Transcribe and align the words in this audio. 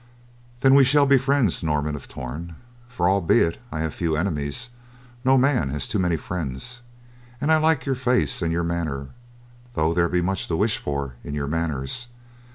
"Then 0.61 0.73
we 0.73 0.83
shall 0.83 1.05
be 1.05 1.19
friends, 1.19 1.61
Norman 1.61 1.95
of 1.95 2.07
Torn, 2.07 2.55
for 2.87 3.07
albeit 3.07 3.59
I 3.71 3.81
have 3.81 3.93
few 3.93 4.17
enemies, 4.17 4.69
no 5.23 5.37
man 5.37 5.69
has 5.69 5.87
too 5.87 5.99
many 5.99 6.17
friends, 6.17 6.81
and 7.39 7.51
I 7.51 7.57
like 7.57 7.85
your 7.85 7.93
face 7.93 8.41
and 8.41 8.51
your 8.51 8.63
manner, 8.63 9.09
though 9.75 9.93
there 9.93 10.09
be 10.09 10.23
much 10.23 10.47
to 10.47 10.55
wish 10.57 10.79
for 10.79 11.17
in 11.23 11.35
your 11.35 11.45
manners. 11.45 12.07